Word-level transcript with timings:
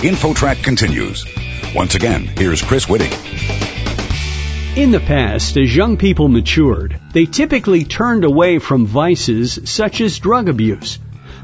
InfoTrack 0.00 0.64
continues. 0.64 1.26
Once 1.74 1.94
again, 1.94 2.22
here's 2.22 2.62
Chris 2.62 2.86
Whitting. 2.86 3.12
In 4.74 4.92
the 4.92 5.00
past, 5.00 5.58
as 5.58 5.76
young 5.76 5.98
people 5.98 6.28
matured, 6.28 6.98
they 7.12 7.26
typically 7.26 7.84
turned 7.84 8.24
away 8.24 8.60
from 8.60 8.86
vices 8.86 9.58
such 9.64 10.00
as 10.00 10.18
drug 10.18 10.48
abuse. 10.48 10.98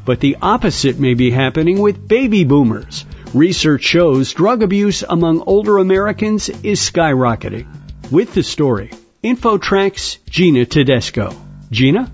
But 0.07 0.21
the 0.21 0.39
opposite 0.41 0.99
may 0.99 1.13
be 1.13 1.31
happening 1.31 1.81
with 1.81 2.09
baby 2.09 2.45
boomers. 2.45 3.05
Research 3.35 3.83
shows 3.83 4.33
drug 4.33 4.63
abuse 4.63 5.05
among 5.07 5.43
older 5.43 5.77
Americans 5.77 6.49
is 6.49 6.81
skyrocketing. 6.81 7.67
With 8.11 8.33
the 8.33 8.43
story, 8.43 8.91
InfoTrack's 9.23 10.17
Gina 10.31 10.65
Tedesco. 10.65 11.37
Gina? 11.71 12.11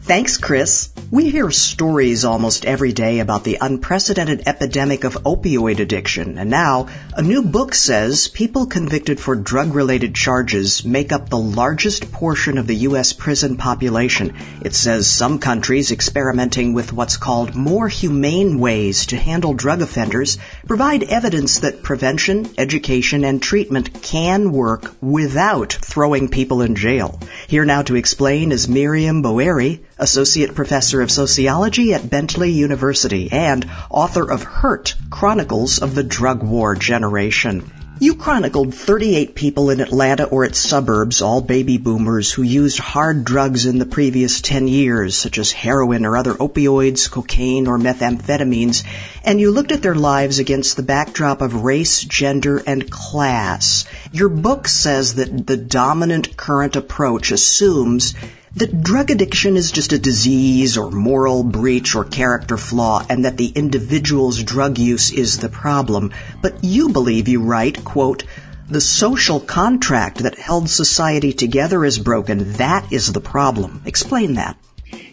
Thanks, 0.00 0.38
Chris. 0.38 0.93
We 1.14 1.30
hear 1.30 1.52
stories 1.52 2.24
almost 2.24 2.64
every 2.64 2.92
day 2.92 3.20
about 3.20 3.44
the 3.44 3.58
unprecedented 3.60 4.48
epidemic 4.48 5.04
of 5.04 5.22
opioid 5.22 5.78
addiction, 5.78 6.38
and 6.38 6.50
now 6.50 6.88
a 7.12 7.22
new 7.22 7.42
book 7.42 7.76
says 7.76 8.26
people 8.26 8.66
convicted 8.66 9.20
for 9.20 9.36
drug-related 9.36 10.16
charges 10.16 10.84
make 10.84 11.12
up 11.12 11.28
the 11.28 11.38
largest 11.38 12.10
portion 12.10 12.58
of 12.58 12.66
the 12.66 12.74
U.S. 12.88 13.12
prison 13.12 13.56
population. 13.56 14.34
It 14.60 14.74
says 14.74 15.06
some 15.06 15.38
countries 15.38 15.92
experimenting 15.92 16.74
with 16.74 16.92
what's 16.92 17.16
called 17.16 17.54
more 17.54 17.86
humane 17.86 18.58
ways 18.58 19.06
to 19.06 19.16
handle 19.16 19.54
drug 19.54 19.82
offenders 19.82 20.38
provide 20.66 21.04
evidence 21.04 21.60
that 21.60 21.84
prevention, 21.84 22.50
education, 22.58 23.22
and 23.22 23.40
treatment 23.40 24.02
can 24.02 24.50
work 24.50 24.92
without 25.00 25.74
throwing 25.74 26.26
people 26.26 26.60
in 26.60 26.74
jail. 26.74 27.20
Here 27.46 27.64
now 27.64 27.82
to 27.82 27.94
explain 27.94 28.50
is 28.50 28.68
Miriam 28.68 29.22
Boeri, 29.22 29.78
Associate 29.98 30.54
Professor 30.54 31.02
of 31.02 31.10
Sociology 31.10 31.94
at 31.94 32.10
Bentley 32.10 32.50
University 32.50 33.30
and 33.30 33.70
author 33.88 34.28
of 34.28 34.42
Hurt, 34.42 34.96
Chronicles 35.08 35.78
of 35.78 35.94
the 35.94 36.02
Drug 36.02 36.42
War 36.42 36.74
Generation. 36.74 37.70
You 38.00 38.16
chronicled 38.16 38.74
38 38.74 39.36
people 39.36 39.70
in 39.70 39.80
Atlanta 39.80 40.24
or 40.24 40.44
its 40.44 40.58
suburbs, 40.58 41.22
all 41.22 41.40
baby 41.40 41.78
boomers 41.78 42.32
who 42.32 42.42
used 42.42 42.78
hard 42.78 43.24
drugs 43.24 43.66
in 43.66 43.78
the 43.78 43.86
previous 43.86 44.40
10 44.40 44.66
years, 44.66 45.16
such 45.16 45.38
as 45.38 45.52
heroin 45.52 46.04
or 46.04 46.16
other 46.16 46.34
opioids, 46.34 47.08
cocaine, 47.08 47.68
or 47.68 47.78
methamphetamines, 47.78 48.82
and 49.22 49.40
you 49.40 49.52
looked 49.52 49.70
at 49.70 49.80
their 49.80 49.94
lives 49.94 50.40
against 50.40 50.76
the 50.76 50.82
backdrop 50.82 51.40
of 51.40 51.62
race, 51.62 52.00
gender, 52.00 52.60
and 52.66 52.90
class. 52.90 53.84
Your 54.14 54.28
book 54.28 54.68
says 54.68 55.14
that 55.14 55.44
the 55.44 55.56
dominant 55.56 56.36
current 56.36 56.76
approach 56.76 57.32
assumes 57.32 58.14
that 58.54 58.80
drug 58.80 59.10
addiction 59.10 59.56
is 59.56 59.72
just 59.72 59.92
a 59.92 59.98
disease 59.98 60.76
or 60.78 60.92
moral 60.92 61.42
breach 61.42 61.96
or 61.96 62.04
character 62.04 62.56
flaw 62.56 63.04
and 63.10 63.24
that 63.24 63.36
the 63.36 63.48
individual's 63.48 64.40
drug 64.40 64.78
use 64.78 65.10
is 65.10 65.38
the 65.38 65.48
problem. 65.48 66.12
But 66.40 66.62
you 66.62 66.90
believe 66.90 67.26
you 67.26 67.42
write, 67.42 67.84
quote, 67.84 68.22
the 68.68 68.80
social 68.80 69.40
contract 69.40 70.18
that 70.18 70.38
held 70.38 70.70
society 70.70 71.32
together 71.32 71.84
is 71.84 71.98
broken. 71.98 72.52
That 72.52 72.92
is 72.92 73.12
the 73.12 73.20
problem. 73.20 73.82
Explain 73.84 74.34
that. 74.34 74.56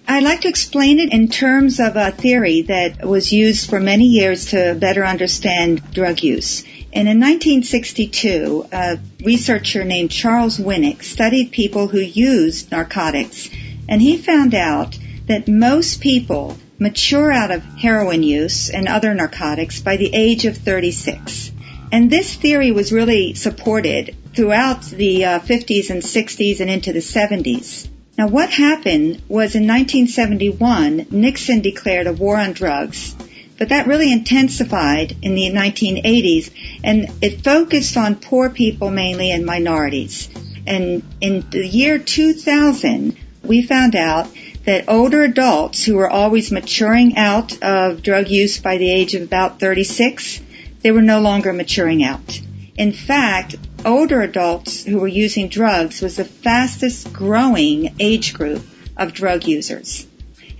I'd 0.07 0.23
like 0.23 0.41
to 0.41 0.49
explain 0.49 0.99
it 0.99 1.13
in 1.13 1.27
terms 1.30 1.80
of 1.80 1.95
a 1.95 2.11
theory 2.11 2.63
that 2.63 3.05
was 3.05 3.31
used 3.31 3.69
for 3.69 3.80
many 3.80 4.05
years 4.05 4.47
to 4.47 4.75
better 4.75 5.05
understand 5.05 5.93
drug 5.93 6.23
use. 6.23 6.63
And 6.93 7.08
in 7.08 7.19
1962, 7.19 8.67
a 8.71 8.99
researcher 9.23 9.85
named 9.85 10.11
Charles 10.11 10.58
Winick 10.58 11.03
studied 11.03 11.52
people 11.52 11.88
who 11.88 11.99
used 11.99 12.71
narcotics, 12.71 13.49
and 13.88 14.02
he 14.02 14.17
found 14.17 14.53
out 14.53 14.97
that 15.27 15.47
most 15.47 16.02
people 16.02 16.58
mature 16.80 17.31
out 17.31 17.52
of 17.52 17.63
heroin 17.63 18.23
use 18.23 18.69
and 18.69 18.87
other 18.87 19.14
narcotics 19.14 19.81
by 19.81 19.97
the 19.97 20.14
age 20.14 20.45
of 20.45 20.58
36. 20.58 21.52
And 21.92 22.09
this 22.09 22.36
theory 22.36 22.71
was 22.71 22.92
really 22.92 23.36
supported 23.36 24.15
throughout 24.33 24.83
the 24.86 25.26
uh, 25.26 25.39
50s 25.39 25.89
and 25.89 26.02
60s 26.02 26.59
and 26.59 26.70
into 26.70 26.92
the 26.92 26.99
70s. 26.99 27.87
Now 28.17 28.27
what 28.27 28.49
happened 28.49 29.22
was 29.27 29.55
in 29.55 29.67
1971, 29.67 31.08
Nixon 31.11 31.61
declared 31.61 32.08
a 32.08 32.14
war 32.14 32.38
on 32.38 32.54
drugs 32.54 33.16
but 33.61 33.70
that 33.70 33.86
really 33.86 34.11
intensified 34.11 35.16
in 35.22 35.36
the 35.36 35.52
1980s 35.52 36.50
and 36.83 37.08
it 37.21 37.44
focused 37.44 37.95
on 37.95 38.16
poor 38.16 38.50
people 38.50 38.89
mainly 38.89 39.30
and 39.30 39.45
minorities. 39.45 40.30
And 40.66 41.04
in 41.21 41.45
the 41.48 41.67
year 41.67 42.00
2000, 42.00 43.16
we 43.44 43.61
found 43.61 43.95
out 43.95 44.27
that 44.66 44.86
older 44.88 45.21
adults 45.21 45.83
who 45.83 45.98
were 45.98 46.10
always 46.10 46.52
maturing 46.52 47.17
out 47.17 47.61
of 47.61 48.02
drug 48.02 48.30
use 48.30 48.60
by 48.60 48.80
the 48.80 48.92
age 48.92 49.14
of 49.14 49.21
about 49.21 49.60
36, 49.60 50.42
they 50.82 50.89
were 50.89 51.04
no 51.04 51.21
longer 51.21 51.54
maturing 51.54 52.04
out. 52.04 52.42
In 52.76 52.92
fact, 52.92 53.58
older 53.86 54.21
adults 54.21 54.83
who 54.83 54.99
were 54.99 55.08
using 55.08 55.47
drugs 55.47 56.02
was 56.02 56.17
the 56.17 56.25
fastest 56.25 57.11
growing 57.14 57.95
age 57.99 58.33
group 58.33 58.64
of 58.97 59.14
drug 59.14 59.45
users. 59.45 60.08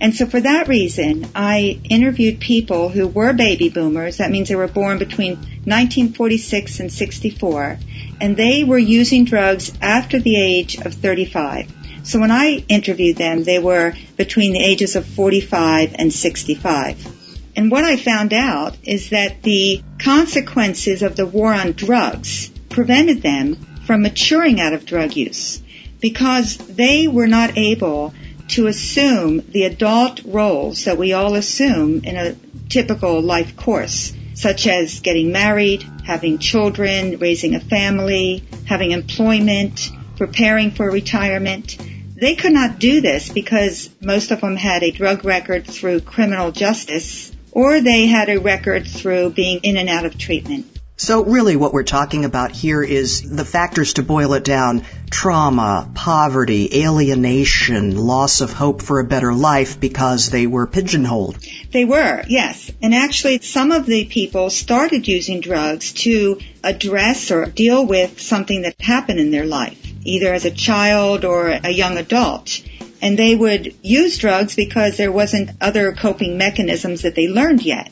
And 0.00 0.14
so 0.14 0.26
for 0.26 0.40
that 0.40 0.66
reason, 0.66 1.28
I 1.34 1.80
interviewed 1.84 2.40
people 2.40 2.88
who 2.88 3.06
were 3.06 3.32
baby 3.32 3.68
boomers. 3.68 4.16
That 4.16 4.32
means 4.32 4.48
they 4.48 4.56
were 4.56 4.66
born 4.66 4.98
between 4.98 5.36
1946 5.36 6.80
and 6.80 6.92
64. 6.92 7.78
And 8.20 8.36
they 8.36 8.64
were 8.64 8.78
using 8.78 9.24
drugs 9.24 9.72
after 9.80 10.18
the 10.18 10.36
age 10.36 10.76
of 10.76 10.94
35. 10.94 11.72
So 12.02 12.18
when 12.18 12.32
I 12.32 12.64
interviewed 12.68 13.16
them, 13.16 13.44
they 13.44 13.60
were 13.60 13.94
between 14.16 14.54
the 14.54 14.64
ages 14.64 14.96
of 14.96 15.06
45 15.06 15.94
and 15.96 16.12
65. 16.12 17.22
And 17.54 17.70
what 17.70 17.84
I 17.84 17.96
found 17.96 18.32
out 18.32 18.76
is 18.82 19.10
that 19.10 19.42
the 19.42 19.82
consequences 19.98 21.02
of 21.02 21.14
the 21.14 21.26
war 21.26 21.52
on 21.52 21.72
drugs 21.72 22.51
prevented 22.72 23.22
them 23.22 23.56
from 23.86 24.02
maturing 24.02 24.60
out 24.60 24.72
of 24.72 24.86
drug 24.86 25.14
use 25.16 25.62
because 26.00 26.56
they 26.56 27.06
were 27.06 27.26
not 27.26 27.56
able 27.56 28.12
to 28.48 28.66
assume 28.66 29.42
the 29.50 29.64
adult 29.64 30.20
roles 30.24 30.84
that 30.84 30.98
we 30.98 31.12
all 31.12 31.34
assume 31.34 32.02
in 32.04 32.16
a 32.16 32.36
typical 32.68 33.22
life 33.22 33.56
course, 33.56 34.12
such 34.34 34.66
as 34.66 35.00
getting 35.00 35.32
married, 35.32 35.84
having 36.04 36.38
children, 36.38 37.18
raising 37.18 37.54
a 37.54 37.60
family, 37.60 38.42
having 38.66 38.90
employment, 38.90 39.90
preparing 40.16 40.70
for 40.70 40.90
retirement. 40.90 41.78
They 42.14 42.34
could 42.34 42.52
not 42.52 42.78
do 42.78 43.00
this 43.00 43.30
because 43.30 43.90
most 44.00 44.30
of 44.30 44.40
them 44.40 44.56
had 44.56 44.82
a 44.82 44.90
drug 44.90 45.24
record 45.24 45.66
through 45.66 46.00
criminal 46.00 46.52
justice 46.52 47.32
or 47.52 47.80
they 47.80 48.06
had 48.06 48.28
a 48.28 48.40
record 48.40 48.86
through 48.86 49.30
being 49.30 49.60
in 49.62 49.76
and 49.76 49.88
out 49.88 50.06
of 50.06 50.18
treatment. 50.18 50.71
So 51.02 51.24
really 51.24 51.56
what 51.56 51.72
we're 51.72 51.82
talking 51.82 52.24
about 52.24 52.52
here 52.52 52.80
is 52.80 53.28
the 53.28 53.44
factors 53.44 53.94
to 53.94 54.04
boil 54.04 54.34
it 54.34 54.44
down. 54.44 54.84
Trauma, 55.10 55.90
poverty, 55.96 56.84
alienation, 56.84 57.96
loss 57.96 58.40
of 58.40 58.52
hope 58.52 58.80
for 58.80 59.00
a 59.00 59.04
better 59.04 59.34
life 59.34 59.80
because 59.80 60.30
they 60.30 60.46
were 60.46 60.68
pigeonholed. 60.68 61.38
They 61.72 61.84
were, 61.84 62.22
yes. 62.28 62.70
And 62.80 62.94
actually 62.94 63.40
some 63.40 63.72
of 63.72 63.84
the 63.84 64.04
people 64.04 64.48
started 64.48 65.08
using 65.08 65.40
drugs 65.40 65.92
to 66.04 66.38
address 66.62 67.32
or 67.32 67.46
deal 67.46 67.84
with 67.84 68.20
something 68.20 68.62
that 68.62 68.80
happened 68.80 69.18
in 69.18 69.32
their 69.32 69.44
life, 69.44 69.84
either 70.04 70.32
as 70.32 70.44
a 70.44 70.52
child 70.52 71.24
or 71.24 71.48
a 71.48 71.70
young 71.70 71.98
adult 71.98 72.62
and 73.02 73.18
they 73.18 73.34
would 73.34 73.74
use 73.82 74.18
drugs 74.18 74.54
because 74.54 74.96
there 74.96 75.10
wasn't 75.10 75.50
other 75.60 75.92
coping 75.92 76.38
mechanisms 76.38 77.02
that 77.02 77.16
they 77.16 77.26
learned 77.26 77.62
yet 77.62 77.90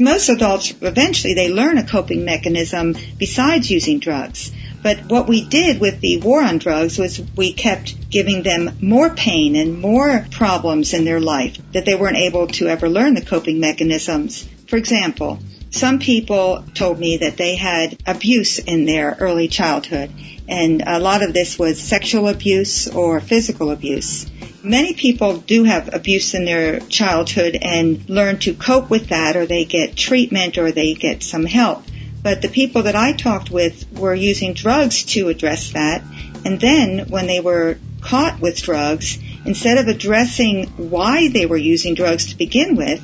most 0.00 0.28
adults 0.28 0.74
eventually 0.80 1.34
they 1.34 1.52
learn 1.52 1.78
a 1.78 1.86
coping 1.86 2.24
mechanism 2.24 2.96
besides 3.18 3.70
using 3.70 3.98
drugs. 3.98 4.50
But 4.82 5.10
what 5.10 5.28
we 5.28 5.44
did 5.44 5.78
with 5.78 6.00
the 6.00 6.20
war 6.20 6.42
on 6.42 6.58
drugs 6.58 6.98
was 6.98 7.20
we 7.36 7.52
kept 7.52 8.10
giving 8.10 8.42
them 8.42 8.78
more 8.80 9.10
pain 9.10 9.54
and 9.54 9.78
more 9.78 10.26
problems 10.30 10.94
in 10.94 11.04
their 11.04 11.20
life 11.20 11.58
that 11.72 11.84
they 11.84 11.94
weren't 11.94 12.16
able 12.16 12.46
to 12.46 12.66
ever 12.68 12.88
learn 12.88 13.14
the 13.14 13.20
coping 13.20 13.60
mechanisms. 13.60 14.48
For 14.68 14.76
example, 14.76 15.38
some 15.70 15.98
people 15.98 16.64
told 16.74 16.98
me 16.98 17.18
that 17.18 17.36
they 17.36 17.56
had 17.56 17.96
abuse 18.06 18.58
in 18.58 18.86
their 18.86 19.16
early 19.20 19.48
childhood 19.48 20.10
and 20.48 20.82
a 20.84 20.98
lot 20.98 21.22
of 21.22 21.32
this 21.32 21.58
was 21.58 21.80
sexual 21.80 22.26
abuse 22.28 22.88
or 22.88 23.20
physical 23.20 23.70
abuse. 23.70 24.26
Many 24.62 24.92
people 24.92 25.38
do 25.38 25.64
have 25.64 25.94
abuse 25.94 26.34
in 26.34 26.44
their 26.44 26.80
childhood 26.80 27.56
and 27.60 28.06
learn 28.10 28.38
to 28.40 28.52
cope 28.52 28.90
with 28.90 29.08
that 29.08 29.36
or 29.36 29.46
they 29.46 29.64
get 29.64 29.96
treatment 29.96 30.58
or 30.58 30.70
they 30.70 30.92
get 30.92 31.22
some 31.22 31.46
help. 31.46 31.82
But 32.22 32.42
the 32.42 32.48
people 32.48 32.82
that 32.82 32.94
I 32.94 33.12
talked 33.12 33.50
with 33.50 33.90
were 33.92 34.14
using 34.14 34.52
drugs 34.52 35.04
to 35.14 35.28
address 35.28 35.72
that. 35.72 36.02
And 36.44 36.60
then 36.60 37.06
when 37.08 37.26
they 37.26 37.40
were 37.40 37.78
caught 38.02 38.40
with 38.40 38.60
drugs, 38.60 39.18
instead 39.46 39.78
of 39.78 39.88
addressing 39.88 40.66
why 40.76 41.28
they 41.28 41.46
were 41.46 41.56
using 41.56 41.94
drugs 41.94 42.26
to 42.26 42.36
begin 42.36 42.76
with, 42.76 43.02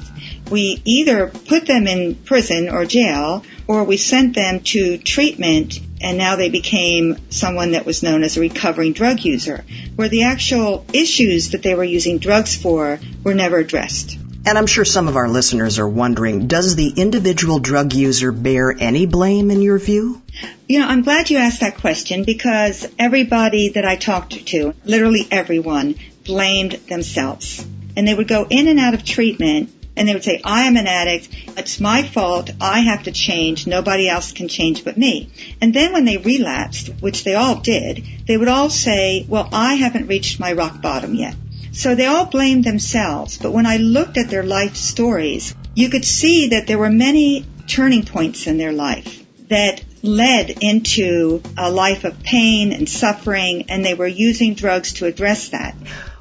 we 0.50 0.82
either 0.84 1.28
put 1.28 1.66
them 1.66 1.86
in 1.86 2.16
prison 2.16 2.68
or 2.68 2.84
jail 2.84 3.44
or 3.66 3.84
we 3.84 3.96
sent 3.96 4.34
them 4.34 4.60
to 4.60 4.98
treatment 4.98 5.80
and 6.00 6.18
now 6.18 6.36
they 6.36 6.50
became 6.50 7.16
someone 7.30 7.72
that 7.72 7.86
was 7.86 8.02
known 8.02 8.22
as 8.22 8.36
a 8.36 8.40
recovering 8.40 8.92
drug 8.92 9.20
user, 9.20 9.64
where 9.96 10.08
the 10.08 10.24
actual 10.24 10.84
issues 10.92 11.50
that 11.50 11.62
they 11.62 11.74
were 11.74 11.84
using 11.84 12.18
drugs 12.18 12.54
for 12.54 12.98
were 13.24 13.34
never 13.34 13.58
addressed. 13.58 14.18
And 14.46 14.56
I'm 14.56 14.66
sure 14.66 14.84
some 14.84 15.08
of 15.08 15.16
our 15.16 15.28
listeners 15.28 15.80
are 15.80 15.88
wondering, 15.88 16.46
does 16.46 16.76
the 16.76 16.90
individual 16.96 17.58
drug 17.58 17.92
user 17.92 18.30
bear 18.30 18.70
any 18.70 19.04
blame 19.04 19.50
in 19.50 19.60
your 19.60 19.78
view? 19.78 20.22
You 20.68 20.78
know, 20.78 20.86
I'm 20.86 21.02
glad 21.02 21.30
you 21.30 21.38
asked 21.38 21.60
that 21.60 21.78
question 21.78 22.22
because 22.22 22.86
everybody 22.96 23.70
that 23.70 23.84
I 23.84 23.96
talked 23.96 24.46
to, 24.46 24.72
literally 24.84 25.26
everyone, 25.32 25.96
blamed 26.24 26.72
themselves. 26.72 27.66
And 27.96 28.06
they 28.06 28.14
would 28.14 28.28
go 28.28 28.46
in 28.48 28.68
and 28.68 28.78
out 28.78 28.94
of 28.94 29.04
treatment 29.04 29.72
and 29.96 30.06
they 30.06 30.14
would 30.14 30.24
say, 30.24 30.40
I 30.44 30.62
am 30.64 30.76
an 30.76 30.86
addict. 30.86 31.28
It's 31.56 31.80
my 31.80 32.02
fault. 32.02 32.50
I 32.60 32.80
have 32.80 33.04
to 33.04 33.12
change. 33.12 33.66
Nobody 33.66 34.08
else 34.08 34.32
can 34.32 34.48
change 34.48 34.84
but 34.84 34.98
me. 34.98 35.30
And 35.60 35.72
then 35.72 35.92
when 35.92 36.04
they 36.04 36.18
relapsed, 36.18 36.90
which 37.00 37.24
they 37.24 37.34
all 37.34 37.56
did, 37.56 38.04
they 38.26 38.36
would 38.36 38.48
all 38.48 38.70
say, 38.70 39.24
well, 39.28 39.48
I 39.52 39.74
haven't 39.74 40.08
reached 40.08 40.38
my 40.38 40.52
rock 40.52 40.82
bottom 40.82 41.14
yet. 41.14 41.34
So 41.72 41.94
they 41.94 42.06
all 42.06 42.26
blamed 42.26 42.64
themselves. 42.64 43.38
But 43.38 43.52
when 43.52 43.66
I 43.66 43.76
looked 43.78 44.16
at 44.16 44.30
their 44.30 44.42
life 44.42 44.76
stories, 44.76 45.54
you 45.74 45.90
could 45.90 46.04
see 46.04 46.48
that 46.48 46.66
there 46.66 46.78
were 46.78 46.90
many 46.90 47.46
turning 47.66 48.04
points 48.04 48.46
in 48.46 48.58
their 48.58 48.72
life 48.72 49.24
that 49.48 49.82
led 50.02 50.50
into 50.50 51.42
a 51.56 51.70
life 51.70 52.04
of 52.04 52.22
pain 52.22 52.72
and 52.72 52.88
suffering, 52.88 53.66
and 53.68 53.84
they 53.84 53.94
were 53.94 54.06
using 54.06 54.54
drugs 54.54 54.94
to 54.94 55.06
address 55.06 55.48
that. 55.50 55.74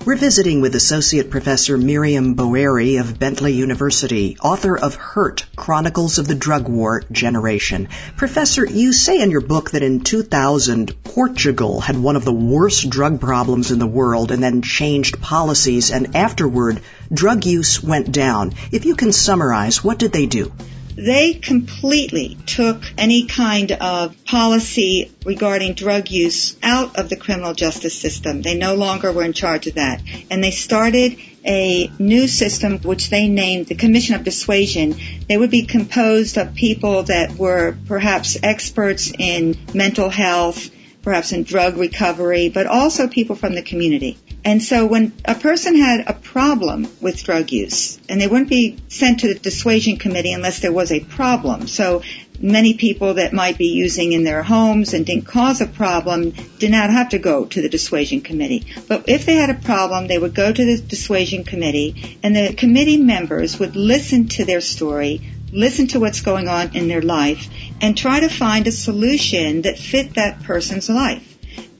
We're 0.06 0.16
visiting 0.18 0.62
with 0.62 0.76
Associate 0.76 1.32
Professor 1.32 1.80
Miriam 1.80 2.36
Boeri 2.36 3.00
of 3.00 3.18
Bentley 3.18 3.54
University, 3.54 4.38
author 4.38 4.78
of 4.78 4.94
Hurt, 4.94 5.48
Chronicles 5.56 6.20
of 6.20 6.28
the 6.28 6.36
Drug 6.36 6.70
War 6.70 7.02
Generation. 7.12 7.88
Professor, 8.16 8.64
you 8.64 8.94
say 8.94 9.20
in 9.20 9.32
your 9.32 9.42
book 9.42 9.72
that 9.72 9.82
in 9.82 10.02
2000, 10.02 11.04
Portugal 11.04 11.80
had 11.80 11.98
one 11.98 12.16
of 12.16 12.24
the 12.24 12.32
worst 12.32 12.88
drug 12.88 13.20
problems 13.20 13.72
in 13.72 13.80
the 13.80 13.88
world 13.88 14.32
and 14.32 14.44
then 14.44 14.62
changed 14.62 15.22
policies, 15.22 15.90
and 15.90 16.16
afterward, 16.16 16.82
drug 17.12 17.44
use 17.44 17.82
went 17.82 18.12
down. 18.12 18.54
If 18.72 18.86
you 18.86 18.96
can 18.96 19.12
summarize, 19.12 19.84
what 19.84 19.98
did 19.98 20.12
they 20.12 20.28
do? 20.28 20.52
They 20.96 21.34
completely 21.34 22.38
took 22.46 22.82
any 22.98 23.26
kind 23.26 23.72
of 23.74 24.24
policy 24.26 25.12
regarding 25.26 25.74
drug 25.74 26.10
use 26.10 26.56
out 26.64 26.98
of 26.98 27.10
the 27.10 27.18
criminal 27.18 27.54
justice 27.54 27.98
system. 27.98 28.42
They 28.42 28.58
no 28.58 28.76
longer 28.76 29.12
were 29.12 29.24
in 29.24 29.34
charge 29.34 29.68
of 29.68 29.76
that. 29.76 30.02
And 30.32 30.44
they 30.44 30.52
started 30.52 31.18
a 31.46 31.92
new 32.00 32.28
system 32.28 32.80
which 32.80 33.10
they 33.10 33.28
named 33.28 33.68
the 33.68 33.76
Commission 33.76 34.16
of 34.16 34.24
Dissuasion. 34.24 34.96
They 35.28 35.38
would 35.38 35.52
be 35.52 35.66
composed 35.66 36.38
of 36.38 36.56
people 36.56 37.04
that 37.04 37.36
were 37.38 37.78
perhaps 37.88 38.38
experts 38.42 39.12
in 39.18 39.58
mental 39.74 40.10
health, 40.10 40.70
perhaps 41.04 41.34
in 41.34 41.44
drug 41.44 41.78
recovery, 41.78 42.50
but 42.50 42.66
also 42.66 43.08
people 43.08 43.36
from 43.36 43.54
the 43.54 43.62
community. 43.62 44.18
And 44.46 44.62
so 44.62 44.86
when 44.86 45.12
a 45.26 45.34
person 45.34 45.76
had 45.76 46.04
a 46.08 46.14
problem 46.14 46.88
with 47.02 47.24
drug 47.24 47.52
use, 47.52 48.00
and 48.08 48.22
they 48.22 48.28
wouldn't 48.28 48.50
be 48.50 48.78
sent 48.90 49.22
to 49.22 49.28
the 49.28 49.40
dissuasion 49.40 49.98
committee 49.98 50.34
unless 50.34 50.60
there 50.60 50.72
was 50.72 50.92
a 50.92 51.00
problem. 51.00 51.66
So 51.66 52.04
many 52.40 52.76
people 52.76 53.16
that 53.16 53.34
might 53.34 53.58
be 53.58 53.70
using 53.70 54.12
in 54.12 54.24
their 54.24 54.44
homes 54.44 54.94
and 54.94 55.04
didn't 55.04 55.26
cause 55.26 55.62
a 55.62 55.66
problem 55.66 56.32
did 56.60 56.70
not 56.70 56.92
have 56.92 57.10
to 57.10 57.18
go 57.18 57.46
to 57.46 57.62
the 57.62 57.70
dissuasion 57.70 58.22
committee. 58.22 58.68
But 58.88 59.10
if 59.10 59.26
they 59.26 59.34
had 59.34 59.50
a 59.50 59.56
problem, 59.56 60.06
they 60.06 60.20
would 60.20 60.36
go 60.36 60.54
to 60.54 60.66
the 60.66 60.80
dissuasion 60.80 61.44
committee 61.44 62.20
and 62.22 62.36
the 62.36 62.54
committee 62.54 62.98
members 62.98 63.58
would 63.58 63.76
listen 63.76 64.28
to 64.28 64.46
their 64.46 64.62
story, 64.62 65.22
listen 65.52 65.88
to 65.88 66.00
what's 66.00 66.22
going 66.22 66.48
on 66.48 66.76
in 66.76 66.88
their 66.88 67.02
life, 67.02 67.50
and 67.82 67.98
try 67.98 68.20
to 68.20 68.30
find 68.30 68.68
a 68.68 68.72
solution 68.72 69.64
that 69.64 69.80
fit 69.80 70.14
that 70.16 70.44
person's 70.44 70.88
life. 70.88 71.32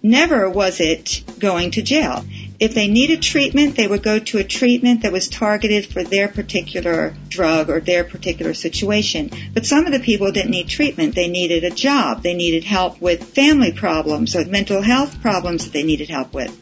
Never 0.02 0.50
was 0.50 0.80
it 0.80 1.24
going 1.40 1.72
to 1.72 1.82
jail. 1.82 2.24
If 2.66 2.74
they 2.74 2.88
needed 2.88 3.22
treatment, 3.22 3.76
they 3.76 3.88
would 3.88 4.02
go 4.02 4.18
to 4.18 4.40
a 4.40 4.44
treatment 4.44 5.04
that 5.04 5.12
was 5.12 5.30
targeted 5.30 5.86
for 5.86 6.04
their 6.04 6.28
particular 6.28 7.14
drug 7.30 7.70
or 7.70 7.80
their 7.80 8.04
particular 8.04 8.56
situation. 8.56 9.30
But 9.54 9.68
some 9.68 9.86
of 9.86 9.92
the 9.92 10.00
people 10.00 10.32
didn't 10.32 10.50
need 10.50 10.68
treatment. 10.68 11.14
They 11.14 11.28
needed 11.28 11.64
a 11.64 11.70
job. 11.70 12.24
They 12.24 12.34
needed 12.34 12.64
help 12.64 13.00
with 13.00 13.24
family 13.24 13.72
problems 13.72 14.36
or 14.36 14.44
mental 14.46 14.82
health 14.82 15.22
problems 15.22 15.66
that 15.66 15.74
they 15.74 15.84
needed 15.84 16.10
help 16.10 16.34
with. 16.34 16.60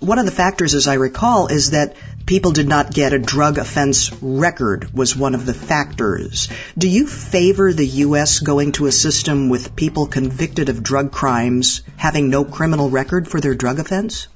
One 0.00 0.18
of 0.18 0.24
the 0.24 0.32
factors, 0.32 0.74
as 0.74 0.88
I 0.88 0.94
recall, 0.94 1.48
is 1.48 1.72
that 1.72 1.96
people 2.24 2.52
did 2.52 2.66
not 2.66 2.94
get 2.94 3.12
a 3.12 3.18
drug 3.18 3.58
offense 3.58 4.10
record 4.22 4.94
was 4.94 5.14
one 5.14 5.34
of 5.34 5.44
the 5.44 5.52
factors. 5.52 6.48
Do 6.78 6.88
you 6.88 7.06
favor 7.06 7.74
the 7.74 7.86
U.S. 8.06 8.40
going 8.40 8.72
to 8.72 8.86
a 8.86 8.92
system 8.92 9.50
with 9.50 9.76
people 9.76 10.06
convicted 10.06 10.70
of 10.70 10.82
drug 10.82 11.12
crimes 11.12 11.82
having 11.98 12.30
no 12.30 12.46
criminal 12.46 12.88
record 12.88 13.28
for 13.28 13.38
their 13.38 13.54
drug 13.54 13.78
offense? 13.78 14.28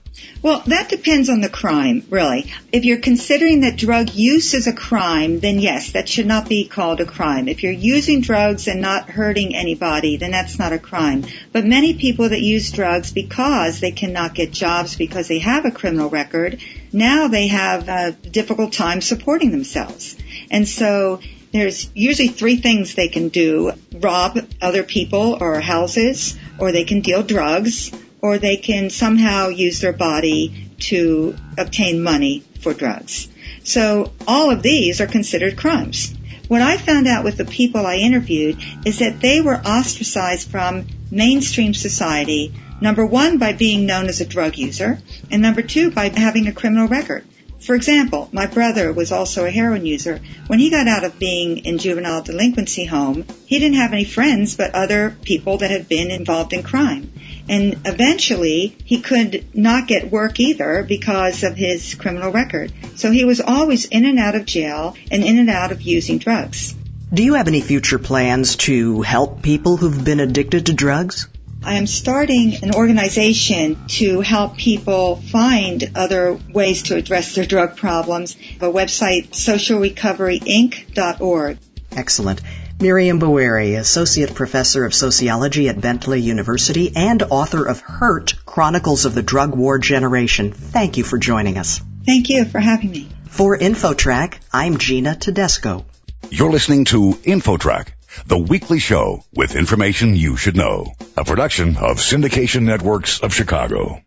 Well, 0.43 0.63
that 0.67 0.89
depends 0.89 1.29
on 1.29 1.41
the 1.41 1.49
crime, 1.49 2.05
really. 2.11 2.53
If 2.71 2.85
you're 2.85 3.01
considering 3.01 3.61
that 3.61 3.77
drug 3.77 4.15
use 4.15 4.55
is 4.55 4.67
a 4.67 4.73
crime, 4.73 5.41
then 5.41 5.59
yes, 5.59 5.93
that 5.93 6.09
should 6.09 6.27
not 6.27 6.49
be 6.49 6.69
called 6.69 7.01
a 7.01 7.07
crime. 7.07 7.49
If 7.49 7.63
you're 7.63 7.73
using 7.73 8.21
drugs 8.21 8.69
and 8.69 8.81
not 8.81 9.11
hurting 9.11 9.57
anybody, 9.57 10.17
then 10.17 10.31
that's 10.31 10.59
not 10.59 10.73
a 10.73 10.79
crime. 10.79 11.25
But 11.53 11.65
many 11.65 11.95
people 11.95 12.29
that 12.29 12.41
use 12.41 12.71
drugs 12.71 13.13
because 13.13 13.81
they 13.81 13.91
cannot 13.91 14.35
get 14.35 14.53
jobs 14.53 14.97
because 14.97 15.29
they 15.29 15.41
have 15.41 15.65
a 15.65 15.71
criminal 15.71 16.11
record, 16.11 16.61
now 16.93 17.29
they 17.29 17.49
have 17.49 17.89
a 17.89 18.13
difficult 18.13 18.73
time 18.73 19.01
supporting 19.01 19.51
themselves. 19.51 20.17
And 20.51 20.69
so 20.69 21.21
there's 21.53 21.91
usually 21.95 22.29
three 22.29 22.57
things 22.57 22.95
they 22.95 23.09
can 23.09 23.29
do. 23.29 23.73
Rob 23.95 24.39
other 24.61 24.83
people 24.83 25.39
or 25.41 25.61
houses, 25.61 26.39
or 26.59 26.73
they 26.73 26.85
can 26.85 27.01
deal 27.01 27.23
drugs, 27.23 27.91
or 28.21 28.39
they 28.39 28.57
can 28.57 28.91
somehow 28.91 29.49
use 29.49 29.81
their 29.81 29.93
body 29.93 30.71
to 30.79 31.35
obtain 31.57 32.03
money 32.03 32.43
for 32.61 32.75
drugs. 32.75 33.29
So 33.65 34.13
all 34.27 34.51
of 34.51 34.63
these 34.63 35.01
are 35.01 35.07
considered 35.07 35.57
crimes. 35.57 36.15
What 36.49 36.63
I 36.63 36.77
found 36.77 37.09
out 37.09 37.25
with 37.25 37.37
the 37.37 37.45
people 37.45 37.85
I 37.85 37.97
interviewed 37.97 38.59
is 38.85 39.01
that 39.01 39.21
they 39.21 39.41
were 39.41 39.57
ostracized 39.57 40.49
from 40.49 40.87
mainstream 41.11 41.75
society, 41.75 42.55
number 42.81 43.05
one, 43.05 43.39
by 43.39 43.53
being 43.53 43.87
known 43.87 44.07
as 44.07 44.21
a 44.21 44.27
drug 44.27 44.57
user, 44.57 44.99
and 45.31 45.43
number 45.43 45.63
two, 45.63 45.91
by 45.91 46.09
having 46.09 46.47
a 46.47 46.53
criminal 46.53 46.87
record. 46.87 47.25
For 47.59 47.75
example, 47.75 48.29
my 48.33 48.47
brother 48.47 48.93
was 48.93 49.11
also 49.11 49.45
a 49.45 49.51
heroin 49.51 49.87
user. 49.87 50.21
When 50.47 50.61
he 50.61 50.71
got 50.71 50.87
out 50.87 51.03
of 51.03 51.19
being 51.19 51.65
in 51.65 51.79
juvenile 51.79 52.23
delinquency 52.23 52.85
home, 52.85 53.25
he 53.47 53.59
didn't 53.59 53.79
have 53.79 53.93
any 53.93 54.05
friends 54.05 54.57
but 54.57 54.75
other 54.75 55.17
people 55.23 55.59
that 55.59 55.73
had 55.73 55.89
been 55.89 56.13
involved 56.13 56.53
in 56.53 56.63
crime. 56.63 57.11
And 57.49 57.81
eventually, 57.85 58.77
he 58.85 59.01
could 59.01 59.47
not 59.55 59.87
get 59.87 60.11
work 60.11 60.41
either 60.41 60.83
because 60.83 61.45
of 61.45 61.57
his 61.57 61.95
criminal 61.95 62.33
record. 62.33 62.73
So 62.97 63.11
he 63.11 63.25
was 63.25 63.41
always 63.41 63.85
in 63.85 64.05
and 64.05 64.19
out 64.19 64.35
of 64.35 64.45
jail 64.47 64.97
and 65.11 65.23
in 65.23 65.39
and 65.39 65.51
out 65.51 65.73
of 65.73 65.83
using 65.83 66.19
drugs. 66.19 66.75
Do 67.13 67.23
you 67.23 67.35
have 67.35 67.47
any 67.47 67.61
future 67.61 68.01
plans 68.01 68.57
to 68.57 69.03
help 69.03 69.43
people 69.43 69.77
who've 69.77 70.05
been 70.05 70.21
addicted 70.21 70.67
to 70.67 70.75
drugs? 70.75 71.29
I 71.63 71.75
am 71.75 71.87
starting 71.87 72.57
an 72.63 72.75
organization 72.75 73.87
to 73.89 74.21
help 74.21 74.57
people 74.57 75.17
find 75.17 75.93
other 75.97 76.39
ways 76.53 76.85
to 76.85 76.95
address 76.97 77.35
their 77.35 77.47
drug 77.47 77.77
problems. 77.77 78.37
The 78.59 78.73
website 78.73 79.31
socialrecoveryinc.org. 79.31 81.59
Excellent. 81.93 82.41
Miriam 82.79 83.19
Boeri, 83.19 83.79
Associate 83.79 84.35
Professor 84.35 84.85
of 84.85 84.95
Sociology 84.95 85.71
at 85.71 85.81
Bentley 85.81 86.21
University 86.21 86.93
and 86.95 87.23
author 87.23 87.65
of 87.65 87.81
Hurt, 87.81 88.35
Chronicles 88.45 89.07
of 89.07 89.15
the 89.15 89.23
Drug 89.23 89.57
War 89.57 89.79
Generation. 89.79 90.53
Thank 90.53 90.99
you 90.99 91.05
for 91.05 91.17
joining 91.17 91.57
us. 91.57 91.81
Thank 92.05 92.29
you 92.29 92.45
for 92.45 92.61
having 92.61 92.91
me. 92.91 93.09
For 93.29 93.57
InfoTrack, 93.57 94.35
I'm 94.53 94.77
Gina 94.77 95.17
Tedesco. 95.17 95.87
You're 96.29 96.51
listening 96.51 96.85
to 96.87 97.13
InfoTrack, 97.13 97.89
the 98.27 98.39
weekly 98.39 98.79
show 98.79 99.25
with 99.35 99.57
information 99.57 100.15
you 100.15 100.37
should 100.37 100.57
know. 100.57 100.93
A 101.17 101.25
production 101.25 101.79
of 101.79 101.97
Syndication 101.97 102.65
Networks 102.65 103.21
of 103.21 103.33
Chicago. 103.33 104.03